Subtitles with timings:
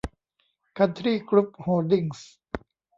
[0.77, 2.29] คันทรี่ กรุ๊ป โฮลดิ้งส์